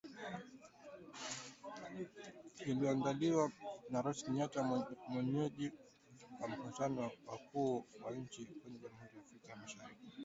[2.65, 3.51] Iliyoandaliwa
[3.89, 4.63] na Rais Kenyatta
[5.07, 5.71] mwenyeji
[6.41, 10.13] wa mkutano wa wakuu wa nchi za Jamhuri ya Afrika Mashariki.